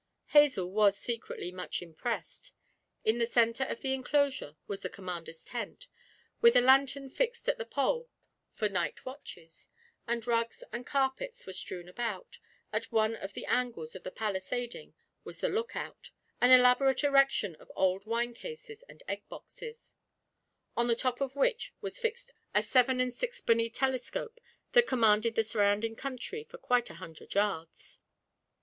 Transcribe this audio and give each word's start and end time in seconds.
Hazel 0.29 0.71
was 0.71 0.97
secretly 0.97 1.51
much 1.51 1.79
impressed. 1.79 2.53
In 3.05 3.19
the 3.19 3.27
centre 3.27 3.65
of 3.65 3.81
the 3.81 3.93
enclosure 3.93 4.57
was 4.65 4.79
the 4.81 4.89
commander's 4.89 5.43
tent, 5.43 5.85
with 6.41 6.55
a 6.55 6.59
lantern 6.59 7.07
fixed 7.07 7.47
at 7.47 7.59
the 7.59 7.67
pole 7.67 8.09
for 8.51 8.67
night 8.67 9.05
watches; 9.05 9.67
and 10.07 10.25
rugs 10.25 10.63
and 10.73 10.87
carpets 10.87 11.45
were 11.45 11.53
strewn 11.53 11.87
about; 11.87 12.39
at 12.73 12.91
one 12.91 13.15
of 13.15 13.33
the 13.33 13.45
angles 13.45 13.95
of 13.95 14.01
the 14.01 14.09
palisading 14.09 14.95
was 15.23 15.39
the 15.39 15.49
look 15.49 15.75
out 15.75 16.09
an 16.41 16.49
elaborate 16.49 17.03
erection 17.03 17.53
of 17.57 17.71
old 17.75 18.07
wine 18.07 18.33
cases 18.33 18.83
and 18.89 19.03
egg 19.07 19.21
boxes 19.29 19.93
on 20.75 20.87
the 20.87 20.95
top 20.95 21.21
of 21.21 21.35
which 21.35 21.75
was 21.79 21.99
fixed 21.99 22.31
a 22.55 22.63
seven 22.63 22.99
and 22.99 23.13
sixpenny 23.13 23.69
telescope 23.69 24.39
that 24.71 24.87
commanded 24.87 25.35
the 25.35 25.43
surrounding 25.43 25.95
country 25.95 26.43
for 26.43 26.57
quite 26.57 26.89
a 26.89 26.95
hundred 26.95 27.35
yards. 27.35 27.99